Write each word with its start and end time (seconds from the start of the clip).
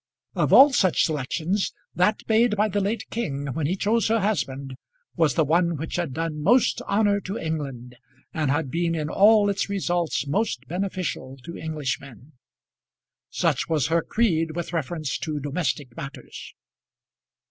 Of 0.33 0.51
all 0.51 0.73
such 0.73 1.03
selections, 1.03 1.73
that 1.93 2.27
made 2.27 2.57
by 2.57 2.69
the 2.69 2.81
late 2.81 3.05
king 3.11 3.45
when 3.53 3.67
he 3.67 3.75
chose 3.75 4.07
her 4.07 4.19
husband, 4.19 4.73
was 5.15 5.35
the 5.35 5.45
one 5.45 5.77
which 5.77 5.97
had 5.97 6.11
done 6.11 6.41
most 6.41 6.81
honour 6.89 7.19
to 7.21 7.37
England, 7.37 7.97
and 8.33 8.49
had 8.49 8.71
been 8.71 8.95
in 8.95 9.09
all 9.09 9.47
its 9.47 9.69
results 9.69 10.25
most 10.25 10.65
beneficial 10.67 11.37
to 11.43 11.55
Englishmen. 11.55 12.31
Such 13.29 13.69
was 13.69 13.89
her 13.89 14.01
creed 14.01 14.55
with 14.55 14.73
reference 14.73 15.19
to 15.19 15.39
domestic 15.39 15.95
matters. 15.95 16.55